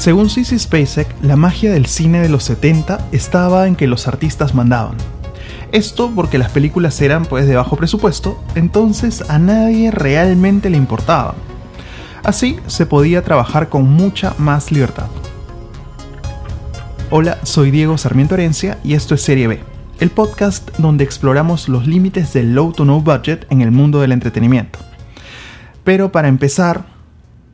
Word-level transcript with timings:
Según 0.00 0.30
Sissy 0.30 0.58
Spacek, 0.58 1.14
la 1.20 1.36
magia 1.36 1.70
del 1.70 1.84
cine 1.84 2.22
de 2.22 2.30
los 2.30 2.44
70 2.44 3.08
estaba 3.12 3.66
en 3.66 3.76
que 3.76 3.86
los 3.86 4.08
artistas 4.08 4.54
mandaban. 4.54 4.96
Esto 5.72 6.10
porque 6.14 6.38
las 6.38 6.50
películas 6.50 6.98
eran 7.02 7.26
pues 7.26 7.46
de 7.46 7.54
bajo 7.54 7.76
presupuesto, 7.76 8.42
entonces 8.54 9.22
a 9.28 9.38
nadie 9.38 9.90
realmente 9.90 10.70
le 10.70 10.78
importaba. 10.78 11.34
Así 12.24 12.58
se 12.66 12.86
podía 12.86 13.22
trabajar 13.22 13.68
con 13.68 13.92
mucha 13.92 14.34
más 14.38 14.72
libertad. 14.72 15.08
Hola, 17.10 17.36
soy 17.42 17.70
Diego 17.70 17.98
Sarmiento 17.98 18.36
Herencia 18.36 18.78
y 18.82 18.94
esto 18.94 19.14
es 19.14 19.20
Serie 19.20 19.48
B, 19.48 19.60
el 19.98 20.08
podcast 20.08 20.78
donde 20.78 21.04
exploramos 21.04 21.68
los 21.68 21.86
límites 21.86 22.32
del 22.32 22.54
low 22.54 22.72
to 22.72 22.86
no 22.86 23.02
budget 23.02 23.46
en 23.50 23.60
el 23.60 23.70
mundo 23.70 24.00
del 24.00 24.12
entretenimiento. 24.12 24.78
Pero 25.84 26.10
para 26.10 26.28
empezar, 26.28 26.86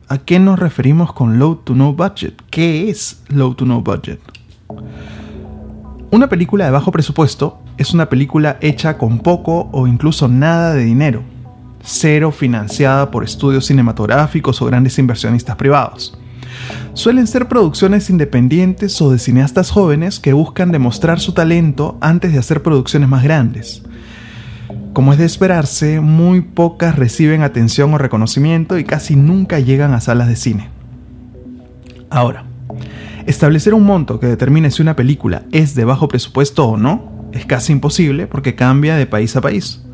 ¿A 0.09 0.19
qué 0.19 0.39
nos 0.39 0.57
referimos 0.57 1.13
con 1.13 1.41
low 1.41 1.57
to 1.57 1.75
no 1.75 1.93
budget? 1.93 2.41
¿Qué 2.49 2.89
es 2.89 3.25
low 3.27 3.55
to 3.55 3.65
no 3.65 3.81
budget? 3.81 4.21
Una 6.13 6.29
película 6.29 6.65
de 6.65 6.71
bajo 6.71 6.93
presupuesto 6.93 7.59
es 7.77 7.93
una 7.93 8.09
película 8.09 8.57
hecha 8.61 8.99
con 8.99 9.19
poco 9.19 9.69
o 9.73 9.89
incluso 9.89 10.29
nada 10.29 10.75
de 10.75 10.85
dinero, 10.85 11.25
cero 11.83 12.31
financiada 12.31 13.11
por 13.11 13.25
estudios 13.25 13.67
cinematográficos 13.67 14.63
o 14.63 14.67
grandes 14.67 14.97
inversionistas 15.01 15.57
privados. 15.57 16.17
Suelen 16.95 17.27
ser 17.27 17.49
producciones 17.49 18.09
independientes 18.09 19.03
o 19.03 19.11
de 19.11 19.19
cineastas 19.19 19.73
jóvenes 19.73 20.21
que 20.21 20.33
buscan 20.33 20.71
demostrar 20.71 21.19
su 21.19 21.33
talento 21.33 21.99
antes 22.01 22.33
de 22.33 22.39
hacer 22.39 22.63
producciones 22.63 23.09
más 23.09 23.25
grandes. 23.25 23.83
Como 24.97 25.13
es 25.13 25.19
de 25.19 25.27
esperarse, 25.27 26.01
muy 26.01 26.41
pocas 26.41 26.97
reciben 26.97 27.43
atención 27.43 27.93
o 27.93 27.99
reconocimiento 27.99 28.79
y 28.79 28.85
casi 28.85 29.15
nunca 29.15 29.61
llegan 29.61 29.93
a 29.93 30.01
salas 30.01 30.27
de 30.27 30.37
cine. 30.37 30.71
Ahora, 32.09 32.45
establecer 33.27 33.75
un 33.75 33.85
monto 33.85 34.19
que 34.19 34.27
determine 34.27 34.71
si 34.71 34.81
una 34.81 34.97
película 34.97 35.43
es 35.53 35.75
de 35.75 35.85
bajo 35.85 36.09
presupuesto 36.09 36.65
o 36.65 36.79
no 36.79 37.29
es 37.33 37.45
casi 37.45 37.75
imposible 37.75 38.27
porque 38.27 38.55
cambia 38.55 38.97
de 38.97 39.05
país 39.05 39.37
a 39.37 39.43
país. 39.43 39.85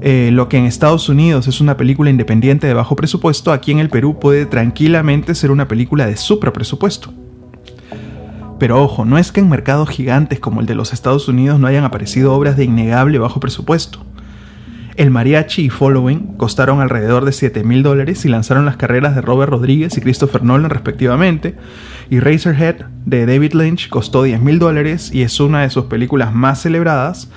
Eh, 0.00 0.30
lo 0.32 0.48
que 0.48 0.58
en 0.58 0.64
Estados 0.64 1.08
Unidos 1.08 1.46
es 1.46 1.60
una 1.60 1.76
película 1.76 2.10
independiente 2.10 2.66
de 2.66 2.74
bajo 2.74 2.96
presupuesto, 2.96 3.52
aquí 3.52 3.70
en 3.70 3.78
el 3.78 3.88
Perú 3.88 4.18
puede 4.18 4.46
tranquilamente 4.46 5.36
ser 5.36 5.52
una 5.52 5.68
película 5.68 6.06
de 6.06 6.16
super 6.16 6.52
presupuesto. 6.52 7.14
Pero 8.58 8.82
ojo, 8.82 9.04
no 9.04 9.16
es 9.16 9.30
que 9.30 9.38
en 9.38 9.48
mercados 9.48 9.88
gigantes 9.88 10.40
como 10.40 10.60
el 10.60 10.66
de 10.66 10.74
los 10.74 10.92
Estados 10.92 11.28
Unidos 11.28 11.60
no 11.60 11.68
hayan 11.68 11.84
aparecido 11.84 12.34
obras 12.34 12.56
de 12.56 12.64
innegable 12.64 13.20
bajo 13.20 13.38
presupuesto. 13.38 14.07
El 14.98 15.12
mariachi 15.12 15.66
y 15.66 15.70
Following 15.70 16.34
costaron 16.36 16.80
alrededor 16.80 17.24
de 17.24 17.30
7 17.30 17.62
mil 17.62 17.84
dólares 17.84 18.24
y 18.24 18.28
lanzaron 18.28 18.64
las 18.64 18.76
carreras 18.76 19.14
de 19.14 19.20
Robert 19.20 19.52
Rodríguez 19.52 19.96
y 19.96 20.00
Christopher 20.00 20.42
Nolan 20.42 20.70
respectivamente, 20.70 21.54
y 22.10 22.18
Razorhead 22.18 22.86
de 23.06 23.24
David 23.24 23.52
Lynch 23.52 23.90
costó 23.90 24.24
10 24.24 24.40
mil 24.40 24.58
dólares 24.58 25.12
y 25.14 25.22
es 25.22 25.38
una 25.38 25.62
de 25.62 25.70
sus 25.70 25.84
películas 25.84 26.34
más 26.34 26.62
celebradas. 26.62 27.30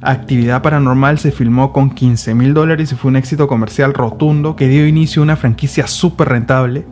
Actividad 0.00 0.62
Paranormal 0.62 1.18
se 1.18 1.32
filmó 1.32 1.72
con 1.72 1.90
15 1.90 2.36
mil 2.36 2.54
dólares 2.54 2.92
y 2.92 2.94
fue 2.94 3.08
un 3.08 3.16
éxito 3.16 3.48
comercial 3.48 3.94
rotundo 3.94 4.54
que 4.54 4.68
dio 4.68 4.86
inicio 4.86 5.20
a 5.20 5.24
una 5.24 5.36
franquicia 5.36 5.88
súper 5.88 6.28
rentable. 6.28 6.86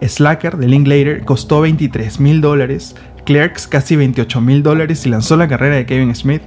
Slacker 0.00 0.58
de 0.58 0.68
Linklater 0.68 1.24
costó 1.24 1.60
23 1.60 2.20
mil 2.20 2.40
dólares, 2.40 2.94
Clerks 3.24 3.66
casi 3.66 3.96
28 3.96 4.40
mil 4.40 4.62
dólares 4.62 5.04
y 5.06 5.08
lanzó 5.08 5.36
la 5.36 5.48
carrera 5.48 5.74
de 5.74 5.86
Kevin 5.86 6.14
Smith. 6.14 6.42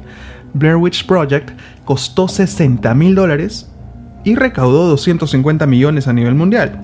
Blair 0.56 0.78
Witch 0.78 1.06
Project 1.06 1.52
costó 1.84 2.28
60 2.28 2.94
mil 2.96 3.14
dólares 3.14 3.70
y 4.24 4.36
recaudó 4.36 4.88
250 4.88 5.68
millones 5.68 6.08
a 6.08 6.14
nivel 6.14 6.34
mundial. 6.34 6.82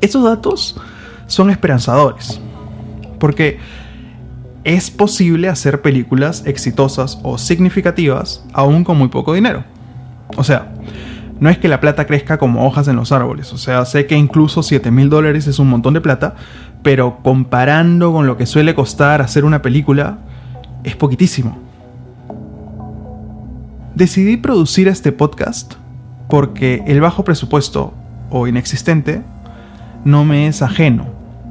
Esos 0.00 0.24
datos 0.24 0.80
son 1.26 1.50
esperanzadores, 1.50 2.40
porque 3.20 3.58
es 4.64 4.90
posible 4.90 5.48
hacer 5.48 5.82
películas 5.82 6.44
exitosas 6.46 7.18
o 7.22 7.38
significativas 7.38 8.44
aún 8.52 8.84
con 8.84 8.96
muy 8.96 9.08
poco 9.08 9.34
dinero. 9.34 9.62
O 10.36 10.42
sea, 10.42 10.72
no 11.38 11.50
es 11.50 11.58
que 11.58 11.68
la 11.68 11.80
plata 11.80 12.06
crezca 12.06 12.38
como 12.38 12.66
hojas 12.66 12.88
en 12.88 12.96
los 12.96 13.12
árboles, 13.12 13.52
o 13.52 13.58
sea, 13.58 13.84
sé 13.84 14.06
que 14.06 14.16
incluso 14.16 14.62
7 14.62 14.90
mil 14.90 15.10
dólares 15.10 15.46
es 15.46 15.58
un 15.58 15.68
montón 15.68 15.92
de 15.92 16.00
plata, 16.00 16.34
pero 16.82 17.18
comparando 17.22 18.12
con 18.12 18.26
lo 18.26 18.38
que 18.38 18.46
suele 18.46 18.74
costar 18.74 19.20
hacer 19.20 19.44
una 19.44 19.60
película, 19.60 20.20
es 20.84 20.96
poquitísimo. 20.96 21.65
Decidí 23.96 24.36
producir 24.36 24.88
este 24.88 25.10
podcast 25.10 25.76
porque 26.28 26.82
el 26.86 27.00
bajo 27.00 27.24
presupuesto, 27.24 27.94
o 28.28 28.46
inexistente, 28.46 29.22
no 30.04 30.22
me 30.22 30.48
es 30.48 30.60
ajeno. 30.60 31.06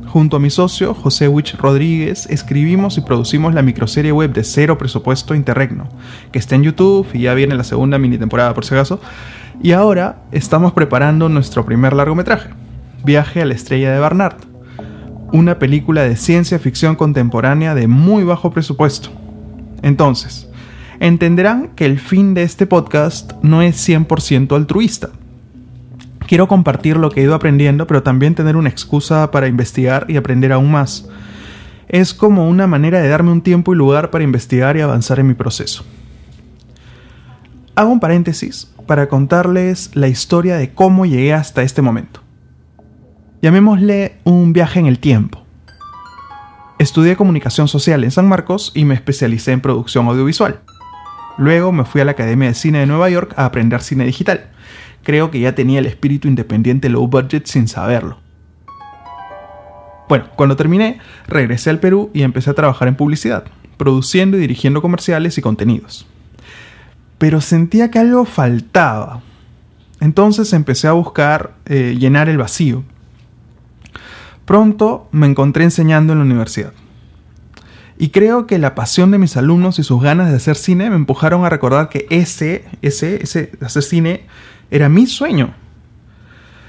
Junto 0.06 0.38
a 0.38 0.40
mi 0.40 0.52
socio, 0.52 0.94
José 0.94 1.28
Wich 1.28 1.56
Rodríguez, 1.56 2.28
escribimos 2.30 3.00
y 3.00 3.02
producimos 3.02 3.56
la 3.56 3.64
microserie 3.64 4.12
web 4.12 4.32
de 4.32 4.44
cero 4.44 4.78
presupuesto 4.78 5.34
Interregno, 5.34 5.90
que 6.32 6.38
está 6.38 6.54
en 6.54 6.62
YouTube 6.62 7.08
y 7.16 7.22
ya 7.22 7.34
viene 7.34 7.56
la 7.56 7.64
segunda 7.64 7.98
mini 7.98 8.20
temporada 8.20 8.54
por 8.54 8.64
si 8.64 8.76
acaso, 8.76 9.02
y 9.60 9.72
ahora 9.72 10.22
estamos 10.32 10.72
preparando 10.74 11.30
nuestro 11.30 11.66
primer 11.66 11.94
largometraje, 11.94 12.52
Viaje 13.04 13.42
a 13.42 13.46
la 13.46 13.56
estrella 13.56 13.92
de 13.92 13.98
Barnard, 13.98 14.38
una 15.34 15.58
película 15.58 16.04
de 16.04 16.16
ciencia 16.16 16.60
ficción 16.60 16.96
contemporánea 16.96 17.74
de 17.74 17.88
muy 17.88 18.24
bajo 18.24 18.52
presupuesto. 18.52 19.10
Entonces, 19.82 20.48
entenderán 21.00 21.70
que 21.76 21.86
el 21.86 22.00
fin 22.00 22.34
de 22.34 22.44
este 22.44 22.66
podcast 22.66 23.34
no 23.42 23.62
es 23.62 23.88
100% 23.88 24.56
altruista. 24.56 25.10
Quiero 26.28 26.48
compartir 26.48 26.98
lo 26.98 27.12
que 27.12 27.22
he 27.22 27.24
ido 27.24 27.36
aprendiendo, 27.36 27.86
pero 27.86 28.02
también 28.02 28.34
tener 28.34 28.56
una 28.56 28.70
excusa 28.70 29.30
para 29.30 29.48
investigar 29.48 30.06
y 30.10 30.18
aprender 30.18 30.52
aún 30.52 30.72
más. 30.72 31.08
Es 31.88 32.14
como 32.14 32.50
una 32.50 32.66
manera 32.66 33.00
de 33.00 33.10
darme 33.10 33.32
un 33.32 33.42
tiempo 33.42 33.74
y 33.74 33.78
lugar 33.78 34.10
para 34.10 34.24
investigar 34.24 34.76
y 34.76 34.82
avanzar 34.82 35.20
en 35.20 35.28
mi 35.28 35.36
proceso. 35.36 35.86
Hago 37.76 37.92
un 37.92 38.00
paréntesis 38.00 38.72
para 38.88 39.08
contarles 39.08 39.92
la 39.94 40.08
historia 40.08 40.58
de 40.58 40.72
cómo 40.74 41.06
llegué 41.06 41.34
hasta 41.34 41.62
este 41.62 41.82
momento. 41.82 42.22
Llamémosle 43.42 44.18
un 44.24 44.54
viaje 44.54 44.80
en 44.80 44.88
el 44.88 44.98
tiempo. 44.98 45.44
Estudié 46.80 47.16
comunicación 47.16 47.68
social 47.68 48.04
en 48.04 48.12
San 48.12 48.28
Marcos 48.28 48.72
y 48.74 48.86
me 48.86 48.96
especialicé 48.96 49.52
en 49.52 49.62
producción 49.62 50.08
audiovisual. 50.08 50.62
Luego 51.38 51.72
me 51.72 51.86
fui 51.86 52.02
a 52.02 52.06
la 52.06 52.12
Academia 52.12 52.50
de 52.50 52.54
Cine 52.54 52.80
de 52.80 52.86
Nueva 52.86 53.10
York 53.10 53.34
a 53.38 53.46
aprender 53.46 53.82
cine 53.82 54.06
digital. 54.06 54.48
Creo 55.04 55.32
que 55.32 55.40
ya 55.40 55.56
tenía 55.56 55.80
el 55.80 55.86
espíritu 55.86 56.28
independiente 56.28 56.90
low 56.90 57.08
budget 57.08 57.46
sin 57.46 57.68
saberlo. 57.68 58.20
Bueno, 60.08 60.26
cuando 60.36 60.56
terminé, 60.56 61.00
regresé 61.28 61.70
al 61.70 61.80
Perú 61.80 62.12
y 62.14 62.22
empecé 62.22 62.52
a 62.52 62.54
trabajar 62.54 62.88
en 62.88 62.96
publicidad, 62.96 63.46
produciendo 63.78 64.38
y 64.38 64.42
dirigiendo 64.42 64.82
comerciales 64.82 65.38
y 65.38 65.42
contenidos 65.42 66.08
pero 67.18 67.42
sentía 67.42 67.92
que 67.92 68.00
algo 68.00 68.26
faltaba. 68.26 69.22
Entonces 70.00 70.52
empecé 70.54 70.88
a 70.88 70.94
buscar 70.94 71.54
eh, 71.66 71.96
llenar 71.98 72.30
el 72.30 72.38
vacío. 72.38 72.84
Pronto 74.46 75.08
me 75.12 75.26
encontré 75.26 75.64
enseñando 75.64 76.14
en 76.14 76.20
la 76.20 76.26
universidad. 76.26 76.74
Y 77.98 78.10
creo 78.10 78.46
que 78.46 78.58
la 78.58 78.76
pasión 78.76 79.12
de 79.12 79.18
mis 79.18 79.38
alumnos 79.38 79.80
y 79.80 79.84
sus 79.84 80.02
ganas 80.02 80.30
de 80.30 80.36
hacer 80.36 80.58
cine 80.58 80.90
me 80.90 80.98
empujaron 80.98 81.46
a 81.46 81.50
recordar 81.50 81.90
que 81.90 82.08
ese, 82.10 82.66
ese, 82.82 83.24
ese, 83.24 83.52
hacer 83.62 83.84
cine 83.84 84.26
era 84.70 84.90
mi 84.90 85.08
sueño. 85.08 85.54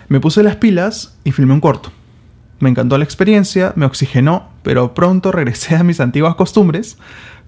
Me 0.08 0.20
puse 0.20 0.42
las 0.42 0.56
pilas 0.56 1.18
y 1.24 1.32
filmé 1.32 1.54
un 1.54 1.60
corto. 1.60 1.90
Me 2.60 2.70
encantó 2.70 2.96
la 2.96 3.04
experiencia, 3.04 3.72
me 3.76 3.86
oxigenó, 3.86 4.50
pero 4.62 4.94
pronto 4.94 5.32
regresé 5.32 5.76
a 5.76 5.82
mis 5.82 6.00
antiguas 6.00 6.36
costumbres 6.36 6.96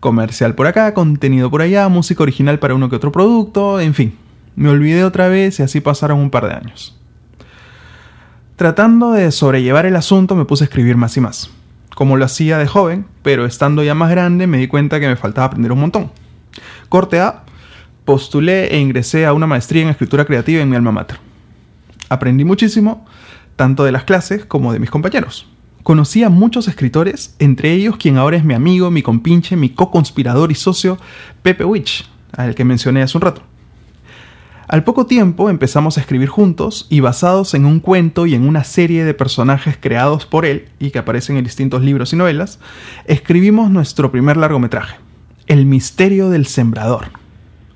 comercial 0.01 0.55
por 0.55 0.67
acá, 0.67 0.95
contenido 0.95 1.51
por 1.51 1.63
allá, 1.63 1.89
música 1.89 2.23
original 2.23 2.59
para 2.59 2.75
uno 2.75 2.89
que 2.89 2.97
otro 2.97 3.13
producto, 3.13 3.81
en 3.81 3.95
fin. 3.95 4.17
Me 4.57 4.69
olvidé 4.69 5.05
otra 5.05 5.29
vez 5.29 5.61
y 5.61 5.63
así 5.63 5.81
pasaron 5.81 6.19
un 6.19 6.31
par 6.31 6.47
de 6.47 6.55
años. 6.55 6.99
Tratando 8.57 9.13
de 9.13 9.31
sobrellevar 9.31 9.87
el 9.87 9.97
asunto 9.97 10.35
me 10.35 10.45
puse 10.45 10.65
a 10.65 10.67
escribir 10.67 10.97
más 10.97 11.17
y 11.17 11.21
más, 11.21 11.51
como 11.99 12.17
lo 12.17 12.25
hacía 12.25 12.59
de 12.59 12.69
joven, 12.69 13.07
pero 13.25 13.45
estando 13.45 13.83
ya 13.83 13.93
más 13.93 14.09
grande 14.09 14.47
me 14.47 14.59
di 14.59 14.69
cuenta 14.69 15.01
que 15.01 15.09
me 15.09 15.17
faltaba 15.17 15.49
aprender 15.49 15.73
un 15.73 15.81
montón. 15.81 16.13
Corte 16.89 17.19
A, 17.19 17.43
postulé 18.05 18.73
e 18.73 18.79
ingresé 18.79 19.27
a 19.27 19.33
una 19.33 19.49
maestría 19.49 19.83
en 19.83 19.89
escritura 19.89 20.25
creativa 20.25 20.63
en 20.63 20.71
mi 20.71 20.77
alma 20.77 20.93
mater. 20.93 21.19
Aprendí 22.09 22.45
muchísimo, 22.45 23.05
tanto 23.57 23.83
de 23.83 23.91
las 23.91 24.05
clases 24.05 24.45
como 24.45 24.73
de 24.73 24.79
mis 24.79 24.91
compañeros. 24.91 25.49
Conocí 25.83 26.23
a 26.23 26.29
muchos 26.29 26.69
escritores, 26.69 27.35
entre 27.41 27.73
ellos 27.73 27.97
quien 27.97 28.17
ahora 28.17 28.37
es 28.37 28.45
mi 28.45 28.55
amigo, 28.55 28.93
mi 28.93 29.03
compinche, 29.03 29.57
mi 29.57 29.71
co-conspirador 29.71 30.53
y 30.53 30.55
socio, 30.55 30.99
Pepe 31.43 31.65
Witch, 31.65 32.09
al 32.31 32.55
que 32.55 32.65
mencioné 32.65 33.03
hace 33.03 33.19
un 33.19 33.23
rato. 33.23 33.43
Al 34.69 34.85
poco 34.85 35.07
tiempo 35.07 35.49
empezamos 35.49 35.97
a 35.97 36.03
escribir 36.03 36.29
juntos 36.29 36.87
y 36.91 37.01
basados 37.01 37.55
en 37.55 37.65
un 37.65 37.81
cuento 37.81 38.27
y 38.27 38.35
en 38.35 38.47
una 38.47 38.65
serie 38.65 39.03
de 39.03 39.15
personajes 39.15 39.79
creados 39.81 40.27
por 40.27 40.45
él 40.45 40.69
y 40.79 40.91
que 40.91 40.99
aparecen 40.99 41.39
en 41.39 41.45
distintos 41.45 41.83
libros 41.83 42.13
y 42.13 42.17
novelas, 42.17 42.59
escribimos 43.07 43.71
nuestro 43.71 44.13
primer 44.13 44.37
largometraje, 44.37 44.99
El 45.47 45.65
misterio 45.65 46.29
del 46.29 46.45
sembrador. 46.45 47.07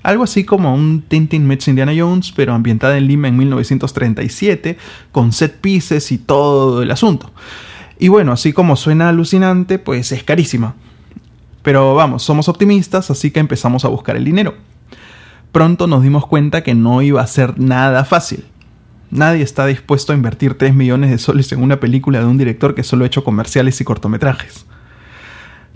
Algo 0.03 0.25
así 0.25 0.45
como 0.45 0.75
un 0.75 1.01
Tintin 1.01 1.47
meets 1.47 1.67
Indiana 1.67 1.95
Jones, 1.97 2.31
pero 2.37 2.53
ambientada 2.53 2.99
en 2.99 3.07
Lima 3.07 3.29
en 3.29 3.39
1937, 3.39 4.77
con 5.13 5.33
set 5.33 5.63
pieces 5.63 6.13
y 6.13 6.19
todo 6.19 6.83
el 6.83 6.91
asunto. 6.91 7.31
Y 7.99 8.09
bueno, 8.09 8.33
así 8.33 8.53
como 8.53 8.77
suena 8.77 9.09
alucinante, 9.09 9.79
pues 9.79 10.13
es 10.13 10.25
carísima. 10.25 10.75
Pero 11.63 11.95
vamos, 11.95 12.23
somos 12.23 12.51
optimistas, 12.51 13.11
así 13.11 13.31
que 13.31 13.41
empezamos 13.41 13.87
a 13.87 13.89
buscar 13.89 14.15
el 14.17 14.27
dinero. 14.27 14.72
Pronto 15.53 15.87
nos 15.87 16.03
dimos 16.03 16.27
cuenta 16.27 16.63
que 16.63 16.75
no 16.75 17.03
iba 17.03 17.21
a 17.21 17.27
ser 17.27 17.61
nada 17.61 18.07
fácil. 18.07 18.47
Nadie 19.11 19.43
está 19.43 19.67
dispuesto 19.67 20.13
a 20.13 20.17
invertir 20.17 20.57
3 20.57 20.75
millones 20.75 21.11
de 21.11 21.19
soles 21.19 21.53
en 21.53 21.63
una 21.63 21.79
película 21.79 22.21
de 22.21 22.25
un 22.25 22.39
director 22.39 22.75
que 22.75 22.83
solo 22.83 23.05
ha 23.05 23.07
hecho 23.07 23.23
comerciales 23.23 23.79
y 23.79 23.85
cortometrajes. 23.85 24.65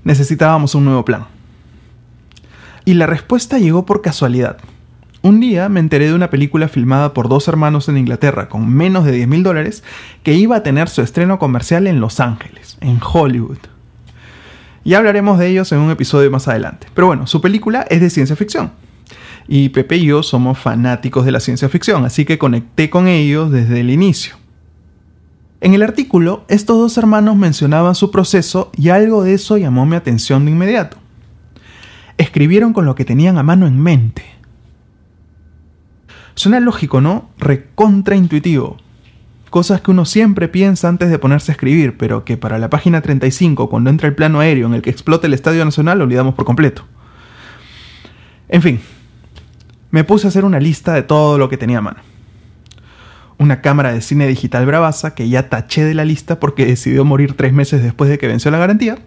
Necesitábamos 0.05 0.75
un 0.75 0.87
nuevo 0.87 1.05
plan. 1.05 1.27
Y 2.87 2.95
la 2.95 3.07
respuesta 3.07 3.59
llegó 3.59 3.85
por 3.85 4.01
casualidad. 4.01 4.57
Un 5.21 5.41
día 5.41 5.69
me 5.69 5.81
enteré 5.81 6.07
de 6.07 6.15
una 6.15 6.31
película 6.31 6.69
filmada 6.69 7.13
por 7.13 7.29
dos 7.29 7.47
hermanos 7.49 7.91
en 7.91 7.99
Inglaterra 7.99 8.49
con 8.49 8.73
menos 8.73 9.05
de 9.05 9.13
10 9.13 9.29
mil 9.29 9.43
dólares 9.43 9.83
que 10.23 10.35
iba 10.35 10.57
a 10.57 10.63
tener 10.63 10.89
su 10.89 11.03
estreno 11.03 11.39
comercial 11.39 11.87
en 11.87 12.01
Los 12.01 12.21
Ángeles, 12.21 12.79
en 12.81 12.99
Hollywood. 13.03 13.59
Ya 14.85 14.99
hablaremos 14.99 15.39
de 15.39 15.49
ellos 15.49 15.71
en 15.73 15.81
un 15.81 15.91
episodio 15.91 16.31
más 16.31 16.49
adelante. 16.49 16.87
Pero 16.95 17.09
bueno, 17.09 17.27
su 17.27 17.43
película 17.43 17.85
es 17.91 18.01
de 18.01 18.09
ciencia 18.09 18.37
ficción. 18.37 18.71
Y 19.49 19.69
Pepe 19.69 19.97
y 19.97 20.07
yo 20.07 20.23
somos 20.23 20.59
fanáticos 20.59 21.25
de 21.25 21.33
la 21.33 21.41
ciencia 21.41 21.69
ficción, 21.69 22.05
así 22.05 22.25
que 22.25 22.39
conecté 22.39 22.91
con 22.91 23.07
ellos 23.07 23.51
desde 23.51 23.81
el 23.81 23.91
inicio. 23.91 24.37
En 25.61 25.73
el 25.73 25.83
artículo, 25.83 26.45
estos 26.49 26.79
dos 26.79 26.99
hermanos 26.99 27.37
mencionaban 27.37 27.95
su 27.95 28.11
proceso 28.11 28.71
y 28.77 28.91
algo 28.91 29.25
de 29.25 29.35
eso 29.35 29.57
llamó 29.57 29.87
mi 29.87 29.97
atención 29.97 30.45
de 30.45 30.51
inmediato. 30.51 30.99
Escribieron 32.19 32.73
con 32.73 32.85
lo 32.85 32.95
que 32.95 33.05
tenían 33.05 33.39
a 33.39 33.43
mano 33.43 33.67
en 33.67 33.81
mente. 33.81 34.25
Suena 36.35 36.61
lógico, 36.61 37.01
¿no? 37.01 37.31
Recontraintuitivo. 37.39 38.77
Cosas 39.49 39.81
que 39.81 39.91
uno 39.91 40.05
siempre 40.05 40.49
piensa 40.49 40.89
antes 40.89 41.09
de 41.09 41.19
ponerse 41.19 41.51
a 41.51 41.55
escribir, 41.55 41.97
pero 41.97 42.25
que 42.25 42.37
para 42.37 42.59
la 42.59 42.69
página 42.69 43.01
35, 43.01 43.71
cuando 43.71 43.89
entra 43.89 44.09
el 44.09 44.15
plano 44.15 44.41
aéreo 44.41 44.67
en 44.67 44.75
el 44.75 44.83
que 44.83 44.91
explota 44.91 45.27
el 45.27 45.35
Estadio 45.35 45.65
Nacional, 45.65 46.03
olvidamos 46.03 46.35
por 46.35 46.45
completo. 46.45 46.85
En 48.49 48.61
fin, 48.61 48.81
me 49.97 50.05
puse 50.05 50.27
a 50.27 50.29
hacer 50.29 50.45
una 50.45 50.61
lista 50.61 50.93
de 50.93 51.03
todo 51.03 51.39
lo 51.39 51.49
que 51.49 51.57
tenía 51.57 51.79
a 51.79 51.81
mano. 51.81 52.01
Una 53.39 53.63
cámara 53.63 53.95
de 53.95 54.03
cine 54.03 54.27
digital 54.27 54.67
bravaza 54.67 55.15
que 55.15 55.31
ya 55.31 55.49
taché 55.49 55.85
de 55.85 55.95
la 55.95 56.05
lista 56.05 56.39
porque 56.39 56.67
decidió 56.67 57.03
morir 57.07 57.33
tres 57.33 57.55
meses 57.55 57.83
después 57.83 58.11
de 58.11 58.19
que 58.19 58.27
venció 58.27 58.51
la 58.51 58.59
garantía. 58.59 58.99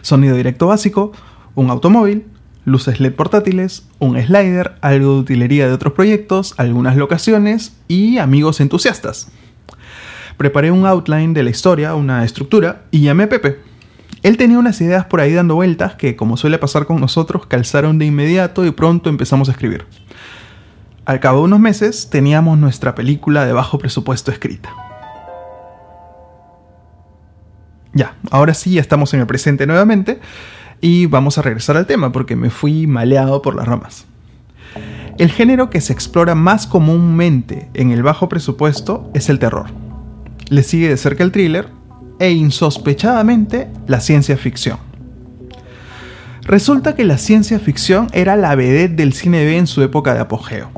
Sonido 0.00 0.34
directo 0.34 0.66
básico, 0.66 1.12
un 1.54 1.70
automóvil, 1.70 2.24
luces 2.64 2.98
LED 2.98 3.12
portátiles, 3.12 3.86
un 4.00 4.20
slider, 4.20 4.74
algo 4.80 5.14
de 5.14 5.20
utilería 5.20 5.68
de 5.68 5.74
otros 5.74 5.92
proyectos, 5.92 6.54
algunas 6.56 6.96
locaciones 6.96 7.76
y 7.86 8.18
amigos 8.18 8.60
entusiastas. 8.60 9.30
Preparé 10.38 10.72
un 10.72 10.86
outline 10.86 11.34
de 11.34 11.44
la 11.44 11.50
historia, 11.50 11.94
una 11.94 12.24
estructura, 12.24 12.82
y 12.90 13.02
llamé 13.02 13.22
a 13.22 13.28
Pepe, 13.28 13.60
él 14.22 14.36
tenía 14.36 14.58
unas 14.58 14.80
ideas 14.80 15.06
por 15.06 15.20
ahí 15.20 15.32
dando 15.32 15.56
vueltas 15.56 15.94
que, 15.96 16.14
como 16.14 16.36
suele 16.36 16.58
pasar 16.58 16.86
con 16.86 17.00
nosotros, 17.00 17.46
calzaron 17.46 17.98
de 17.98 18.06
inmediato 18.06 18.64
y 18.64 18.70
pronto 18.70 19.10
empezamos 19.10 19.48
a 19.48 19.52
escribir. 19.52 19.86
Al 21.04 21.18
cabo 21.18 21.38
de 21.38 21.44
unos 21.44 21.58
meses 21.58 22.08
teníamos 22.10 22.56
nuestra 22.58 22.94
película 22.94 23.44
de 23.44 23.52
bajo 23.52 23.78
presupuesto 23.78 24.30
escrita. 24.30 24.70
Ya, 27.92 28.14
ahora 28.30 28.54
sí, 28.54 28.74
ya 28.74 28.80
estamos 28.80 29.12
en 29.12 29.20
el 29.20 29.26
presente 29.26 29.66
nuevamente 29.66 30.20
y 30.80 31.06
vamos 31.06 31.36
a 31.38 31.42
regresar 31.42 31.76
al 31.76 31.86
tema 31.86 32.12
porque 32.12 32.36
me 32.36 32.50
fui 32.50 32.86
maleado 32.86 33.42
por 33.42 33.56
las 33.56 33.66
ramas. 33.66 34.06
El 35.18 35.30
género 35.30 35.68
que 35.68 35.80
se 35.80 35.92
explora 35.92 36.34
más 36.34 36.66
comúnmente 36.66 37.68
en 37.74 37.90
el 37.90 38.02
bajo 38.02 38.28
presupuesto 38.28 39.10
es 39.14 39.28
el 39.28 39.40
terror. 39.40 39.66
Le 40.48 40.62
sigue 40.62 40.88
de 40.88 40.96
cerca 40.96 41.24
el 41.24 41.32
thriller, 41.32 41.68
e 42.22 42.30
insospechadamente 42.30 43.66
la 43.88 43.98
ciencia 43.98 44.36
ficción. 44.36 44.78
Resulta 46.42 46.94
que 46.94 47.04
la 47.04 47.18
ciencia 47.18 47.58
ficción 47.58 48.06
era 48.12 48.36
la 48.36 48.54
vedette 48.54 48.94
del 48.94 49.12
cine 49.12 49.44
B 49.44 49.56
en 49.58 49.66
su 49.66 49.82
época 49.82 50.14
de 50.14 50.20
apogeo. 50.20 50.70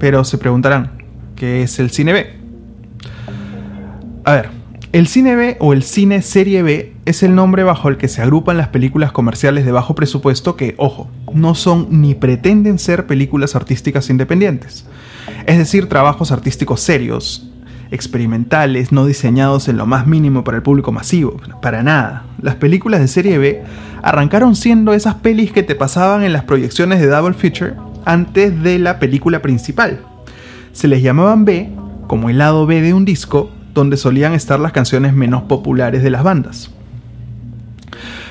Pero 0.00 0.24
se 0.24 0.36
preguntarán, 0.36 1.00
¿qué 1.36 1.62
es 1.62 1.78
el 1.78 1.90
cine 1.90 2.12
B? 2.12 2.26
A 4.24 4.32
ver, 4.32 4.48
el 4.90 5.06
cine 5.06 5.36
B 5.36 5.56
o 5.60 5.72
el 5.74 5.84
cine 5.84 6.22
serie 6.22 6.64
B 6.64 6.92
es 7.04 7.22
el 7.22 7.36
nombre 7.36 7.62
bajo 7.62 7.88
el 7.88 7.96
que 7.96 8.08
se 8.08 8.20
agrupan 8.20 8.56
las 8.56 8.68
películas 8.68 9.12
comerciales 9.12 9.64
de 9.64 9.70
bajo 9.70 9.94
presupuesto 9.94 10.56
que, 10.56 10.74
ojo, 10.76 11.08
no 11.32 11.54
son 11.54 11.86
ni 12.00 12.16
pretenden 12.16 12.80
ser 12.80 13.06
películas 13.06 13.54
artísticas 13.54 14.10
independientes. 14.10 14.86
Es 15.46 15.56
decir, 15.56 15.88
trabajos 15.88 16.32
artísticos 16.32 16.80
serios, 16.80 17.48
experimentales, 17.94 18.92
no 18.92 19.06
diseñados 19.06 19.68
en 19.68 19.76
lo 19.76 19.86
más 19.86 20.06
mínimo 20.06 20.44
para 20.44 20.56
el 20.56 20.62
público 20.62 20.92
masivo, 20.92 21.40
para 21.62 21.82
nada. 21.82 22.24
Las 22.42 22.56
películas 22.56 23.00
de 23.00 23.08
serie 23.08 23.38
B 23.38 23.62
arrancaron 24.02 24.56
siendo 24.56 24.92
esas 24.92 25.14
pelis 25.14 25.52
que 25.52 25.62
te 25.62 25.74
pasaban 25.74 26.24
en 26.24 26.32
las 26.32 26.44
proyecciones 26.44 27.00
de 27.00 27.06
Double 27.06 27.34
Feature 27.34 27.74
antes 28.04 28.62
de 28.62 28.78
la 28.78 28.98
película 28.98 29.40
principal. 29.40 30.00
Se 30.72 30.88
les 30.88 31.02
llamaban 31.02 31.44
B 31.44 31.70
como 32.06 32.28
el 32.28 32.38
lado 32.38 32.66
B 32.66 32.82
de 32.82 32.92
un 32.92 33.04
disco 33.04 33.50
donde 33.72 33.96
solían 33.96 34.34
estar 34.34 34.60
las 34.60 34.72
canciones 34.72 35.14
menos 35.14 35.44
populares 35.44 36.02
de 36.02 36.10
las 36.10 36.22
bandas. 36.22 36.70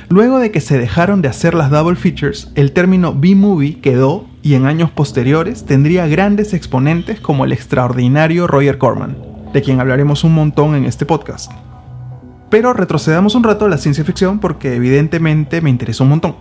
Luego 0.10 0.40
de 0.40 0.52
que 0.52 0.62
se 0.62 0.78
dejaron 0.78 1.22
de 1.22 1.30
hacer 1.30 1.56
las 1.56 1.72
double 1.72 1.96
features, 1.96 2.52
el 2.56 2.72
término 2.72 3.16
B-movie 3.16 3.80
quedó 3.80 4.28
y 4.44 4.54
en 4.54 4.66
años 4.66 4.92
posteriores 4.92 5.66
tendría 5.66 6.06
grandes 6.08 6.54
exponentes 6.54 7.20
como 7.20 7.46
el 7.46 7.52
extraordinario 7.52 8.46
Roger 8.46 8.78
Corman 8.78 9.33
de 9.54 9.62
quien 9.62 9.80
hablaremos 9.80 10.24
un 10.24 10.34
montón 10.34 10.76
en 10.76 10.86
este 10.86 11.06
podcast. 11.06 11.52
Pero 12.50 12.74
retrocedamos 12.74 13.36
un 13.36 13.44
rato 13.44 13.66
a 13.66 13.70
la 13.70 13.78
ciencia 13.78 14.04
ficción 14.04 14.40
porque 14.40 14.76
evidentemente 14.76 15.62
me 15.62 15.70
interesó 15.70 16.04
un 16.04 16.12
montón. 16.12 16.36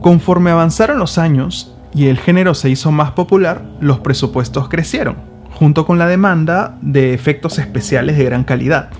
Conforme 0.00 0.50
avanzaron 0.50 0.98
los 0.98 1.18
años 1.18 1.74
y 1.94 2.06
el 2.06 2.18
género 2.18 2.54
se 2.54 2.70
hizo 2.70 2.92
más 2.92 3.12
popular, 3.12 3.62
los 3.80 4.00
presupuestos 4.00 4.68
crecieron, 4.68 5.16
junto 5.54 5.86
con 5.86 5.98
la 5.98 6.06
demanda 6.06 6.76
de 6.82 7.14
efectos 7.14 7.58
especiales 7.58 8.16
de 8.16 8.24
gran 8.24 8.44
calidad. 8.44 8.90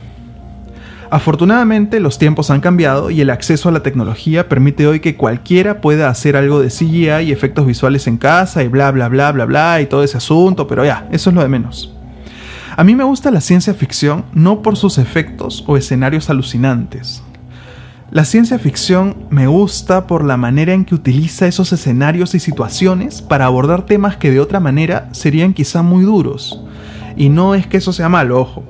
Afortunadamente 1.11 2.01
los 2.01 2.19
tiempos 2.19 2.51
han 2.51 2.61
cambiado 2.61 3.11
y 3.11 3.23
el 3.23 3.31
acceso 3.31 3.71
a 3.71 3.73
la 3.73 3.83
tecnología 3.83 4.49
permite 4.49 4.87
hoy 4.87 5.01
que 5.01 5.17
cualquiera 5.17 5.81
pueda 5.81 6.11
hacer 6.11 6.37
algo 6.37 6.61
de 6.61 6.69
CGI 6.69 7.23
y 7.23 7.33
efectos 7.33 7.65
visuales 7.67 8.07
en 8.07 8.19
casa 8.19 8.63
y 8.63 8.69
bla 8.69 8.91
bla 8.91 9.09
bla 9.09 9.33
bla 9.33 9.47
bla 9.47 9.81
y 9.81 9.87
todo 9.87 10.03
ese 10.03 10.19
asunto, 10.19 10.67
pero 10.67 10.85
ya, 10.85 11.09
eso 11.11 11.31
es 11.31 11.37
lo 11.37 11.43
de 11.43 11.49
menos. 11.49 11.98
A 12.79 12.85
mí 12.85 12.95
me 12.95 13.03
gusta 13.03 13.33
la 13.33 13.41
ciencia 13.41 13.75
ficción 13.75 14.25
no 14.35 14.63
por 14.63 14.77
sus 14.77 14.99
efectos 14.99 15.65
o 15.67 15.77
escenarios 15.77 16.31
alucinantes. 16.31 17.25
La 18.13 18.25
ciencia 18.25 18.57
ficción 18.61 19.17
me 19.31 19.49
gusta 19.49 20.07
por 20.07 20.25
la 20.25 20.37
manera 20.37 20.75
en 20.75 20.85
que 20.85 20.95
utiliza 20.95 21.49
esos 21.49 21.73
escenarios 21.73 22.37
y 22.37 22.39
situaciones 22.39 23.21
para 23.21 23.47
abordar 23.47 23.85
temas 23.85 24.17
que 24.17 24.31
de 24.31 24.39
otra 24.39 24.61
manera 24.61 25.09
serían 25.11 25.55
quizá 25.55 25.83
muy 25.83 26.05
duros. 26.05 26.63
Y 27.17 27.31
no 27.31 27.57
es 27.57 27.67
que 27.67 27.79
eso 27.79 27.93
sea 27.93 28.09
malo, 28.09 28.41
ojo. 28.41 28.63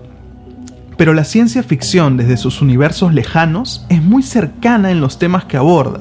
Pero 0.97 1.13
la 1.13 1.25
ciencia 1.25 1.63
ficción 1.63 2.17
desde 2.17 2.39
sus 2.39 2.63
universos 2.63 3.13
lejanos 3.13 3.85
es 3.91 4.03
muy 4.03 4.23
cercana 4.23 4.91
en 4.91 5.03
los 5.03 5.19
temas 5.19 5.45
que 5.45 5.59
aborda, 5.59 6.01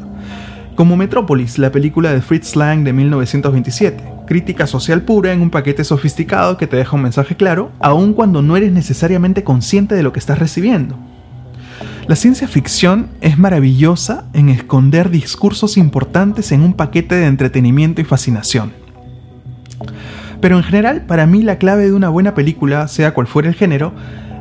como 0.75 0.95
Metrópolis, 0.95 1.57
la 1.57 1.73
película 1.73 2.13
de 2.13 2.21
Fritz 2.21 2.55
Lang 2.55 2.85
de 2.85 2.93
1927 2.93 4.16
crítica 4.27 4.67
social 4.67 5.01
pura 5.01 5.33
en 5.33 5.41
un 5.41 5.49
paquete 5.49 5.83
sofisticado 5.83 6.57
que 6.57 6.67
te 6.67 6.77
deja 6.77 6.95
un 6.95 7.01
mensaje 7.01 7.35
claro, 7.35 7.71
aun 7.79 8.13
cuando 8.13 8.43
no 8.43 8.55
eres 8.55 8.71
necesariamente 8.71 9.43
consciente 9.43 9.95
de 9.95 10.03
lo 10.03 10.13
que 10.13 10.19
estás 10.19 10.37
recibiendo. 10.37 10.99
La 12.07 12.15
ciencia 12.15 12.47
ficción 12.47 13.09
es 13.21 13.39
maravillosa 13.39 14.25
en 14.33 14.49
esconder 14.49 15.09
discursos 15.09 15.77
importantes 15.77 16.51
en 16.51 16.61
un 16.61 16.73
paquete 16.73 17.15
de 17.15 17.25
entretenimiento 17.25 17.99
y 18.01 18.03
fascinación. 18.03 18.71
Pero 20.39 20.57
en 20.57 20.63
general, 20.63 21.05
para 21.07 21.25
mí 21.25 21.41
la 21.41 21.57
clave 21.57 21.85
de 21.85 21.93
una 21.93 22.09
buena 22.09 22.35
película, 22.35 22.87
sea 22.87 23.13
cual 23.13 23.27
fuera 23.27 23.49
el 23.49 23.55
género, 23.55 23.93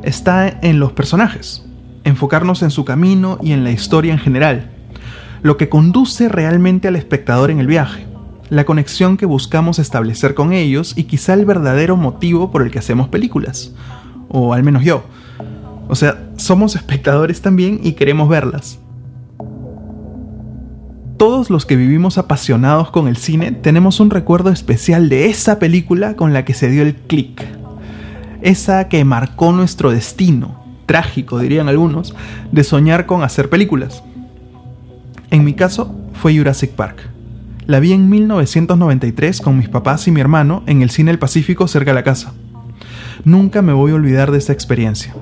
está 0.03 0.49
en 0.61 0.79
los 0.79 0.93
personajes, 0.93 1.65
enfocarnos 2.05 2.63
en 2.63 2.71
su 2.71 2.85
camino 2.85 3.39
y 3.41 3.53
en 3.53 3.65
la 3.65 3.71
historia 3.71 4.13
en 4.13 4.19
general, 4.19 4.71
lo 5.43 5.57
que 5.57 5.69
conduce 5.69 6.29
realmente 6.29 6.89
al 6.89 6.97
espectador 6.97 7.51
en 7.51 7.61
el 7.61 7.67
viaje 7.67 8.07
la 8.49 8.65
conexión 8.65 9.17
que 9.17 9.27
buscamos 9.27 9.79
establecer 9.79 10.35
con 10.35 10.53
ellos 10.53 10.95
y 10.97 11.05
quizá 11.05 11.35
el 11.35 11.45
verdadero 11.45 11.97
motivo 11.97 12.51
por 12.51 12.63
el 12.63 12.71
que 12.71 12.79
hacemos 12.79 13.09
películas. 13.09 13.73
O 14.29 14.55
al 14.55 14.63
menos 14.63 14.85
yo. 14.85 15.05
O 15.89 15.95
sea, 15.95 16.31
somos 16.37 16.77
espectadores 16.77 17.41
también 17.41 17.81
y 17.83 17.93
queremos 17.93 18.29
verlas. 18.29 18.79
Todos 21.17 21.49
los 21.49 21.65
que 21.65 21.77
vivimos 21.77 22.19
apasionados 22.19 22.91
con 22.91 23.09
el 23.09 23.17
cine 23.17 23.51
tenemos 23.53 24.01
un 24.01 24.11
recuerdo 24.11 24.51
especial 24.51 25.09
de 25.09 25.27
esa 25.27 25.59
película 25.59 26.15
con 26.15 26.33
la 26.33 26.45
que 26.45 26.53
se 26.53 26.69
dio 26.69 26.83
el 26.83 26.95
click. 26.95 27.43
Esa 28.43 28.89
que 28.89 29.03
marcó 29.05 29.53
nuestro 29.53 29.91
destino, 29.91 30.63
trágico 30.85 31.39
dirían 31.39 31.69
algunos, 31.69 32.15
de 32.53 32.65
soñar 32.65 33.07
con 33.07 33.23
hacer 33.23 33.49
películas. 33.49 34.03
En 35.31 35.43
mi 35.43 35.55
caso 35.55 35.95
fue 36.13 36.37
Jurassic 36.37 36.73
Park. 36.73 37.16
La 37.67 37.81
vi 37.81 37.93
en 37.93 38.09
1993 38.09 39.41
con 39.41 39.59
mis 39.59 39.69
papás 39.69 40.07
y 40.07 40.13
mi 40.13 40.21
hermano 40.21 40.63
en 40.67 40.83
el 40.83 40.91
cine 40.91 41.11
El 41.11 41.19
Pacífico 41.19 41.67
cerca 41.67 41.91
de 41.91 41.97
la 41.97 42.05
casa. 42.05 42.33
Nunca 43.25 43.61
me 43.61 43.73
voy 43.73 43.91
a 43.91 43.97
olvidar 43.97 44.31
de 44.31 44.39
esa 44.39 44.53
experiencia. 44.53 45.13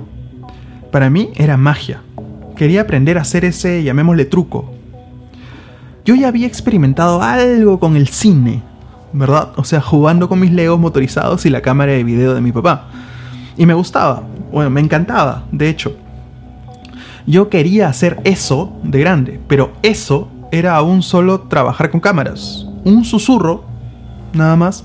Para 0.92 1.08
mí 1.08 1.30
era 1.36 1.56
magia. 1.56 2.02
Quería 2.54 2.82
aprender 2.82 3.16
a 3.16 3.22
hacer 3.22 3.46
ese, 3.46 3.82
llamémosle 3.82 4.26
truco. 4.26 4.74
Yo 6.04 6.14
ya 6.16 6.28
había 6.28 6.46
experimentado 6.46 7.22
algo 7.22 7.80
con 7.80 7.96
el 7.96 8.08
cine, 8.08 8.62
¿verdad? 9.14 9.52
O 9.56 9.64
sea, 9.64 9.80
jugando 9.80 10.28
con 10.28 10.38
mis 10.38 10.52
legos 10.52 10.78
motorizados 10.78 11.46
y 11.46 11.50
la 11.50 11.62
cámara 11.62 11.92
de 11.92 12.04
video 12.04 12.34
de 12.34 12.42
mi 12.42 12.52
papá. 12.52 12.88
Y 13.56 13.64
me 13.64 13.72
gustaba, 13.72 14.22
bueno, 14.52 14.68
me 14.68 14.82
encantaba, 14.82 15.46
de 15.50 15.70
hecho. 15.70 15.96
Yo 17.26 17.48
quería 17.48 17.88
hacer 17.88 18.20
eso 18.24 18.76
de 18.82 19.00
grande, 19.00 19.40
pero 19.48 19.72
eso 19.82 20.28
era 20.54 20.76
aún 20.76 21.02
solo 21.02 21.40
trabajar 21.40 21.90
con 21.90 22.00
cámaras. 22.00 22.64
Un 22.84 23.04
susurro, 23.04 23.64
nada 24.32 24.54
más, 24.54 24.84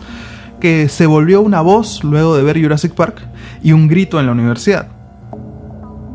que 0.60 0.90
se 0.90 1.06
volvió 1.06 1.42
una 1.42 1.62
voz 1.62 2.04
luego 2.04 2.36
de 2.36 2.42
ver 2.42 2.60
Jurassic 2.60 2.94
Park 2.94 3.22
y 3.62 3.72
un 3.72 3.88
grito 3.88 4.20
en 4.20 4.26
la 4.26 4.32
universidad. 4.32 4.88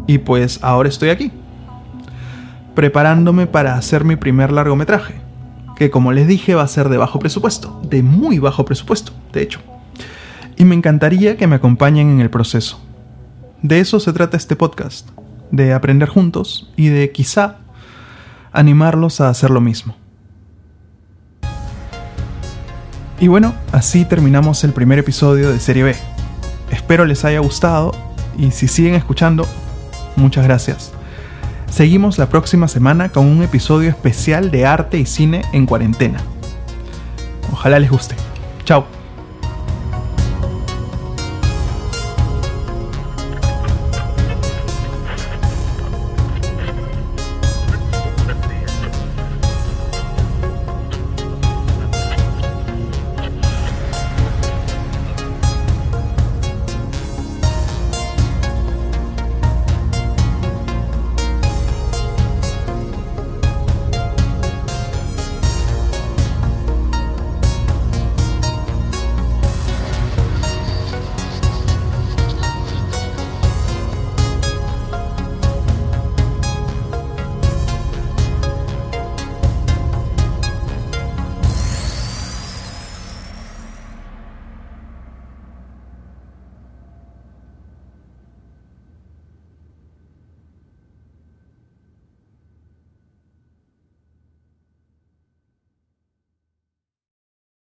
Y 0.09 0.19
pues 0.19 0.59
ahora 0.61 0.89
estoy 0.89 1.11
aquí, 1.11 1.31
preparándome 2.75 3.47
para 3.47 3.77
hacer 3.77 4.05
mi 4.05 4.17
primer 4.17 4.51
largometraje, 4.51 5.15
que 5.77 5.89
como 5.89 6.11
les 6.11 6.27
dije 6.27 6.57
va 6.57 6.63
a 6.63 6.69
ser 6.69 6.89
de 6.89 6.97
bajo 6.97 7.21
presupuesto, 7.21 7.81
de 7.89 8.03
muy 8.03 8.41
bajo 8.41 8.65
presupuesto, 8.65 9.13
de 9.33 9.43
hecho. 9.43 9.61
Y 10.57 10.65
me 10.65 10.75
encantaría 10.75 11.37
que 11.37 11.47
me 11.47 11.57
acompañen 11.57 12.11
en 12.11 12.21
el 12.21 12.31
proceso. 12.31 12.81
De 13.63 13.79
eso 13.79 14.01
se 14.01 14.13
trata 14.13 14.37
este 14.37 14.57
podcast, 14.57 15.09
de 15.53 15.73
aprender 15.73 16.09
juntos 16.09 16.73
y 16.77 16.89
de 16.89 17.13
quizá 17.13 17.59
animarlos 18.55 19.21
a 19.21 19.29
hacer 19.29 19.51
lo 19.51 19.61
mismo. 19.61 19.97
Y 23.21 23.29
bueno, 23.29 23.55
así 23.73 24.05
terminamos 24.05 24.65
el 24.65 24.73
primer 24.73 24.99
episodio 24.99 25.51
de 25.51 25.61
Serie 25.61 25.83
B. 25.83 25.97
Espero 26.71 27.05
les 27.05 27.25
haya 27.25 27.41
gustado 27.41 27.93
y 28.39 28.51
si 28.51 28.69
siguen 28.69 28.95
escuchando, 28.95 29.47
muchas 30.17 30.45
gracias. 30.45 30.93
Seguimos 31.71 32.19
la 32.19 32.29
próxima 32.29 32.69
semana 32.69 33.09
con 33.11 33.27
un 33.27 33.43
episodio 33.43 33.91
especial 33.91 34.51
de 34.51 34.65
arte 34.65 34.99
y 34.99 35.07
cine 35.07 35.43
en 35.53 35.67
cuarentena. 35.67 36.21
Ojalá 37.53 37.79
les 37.79 37.91
guste. 37.91 38.15
Chao. 38.65 38.94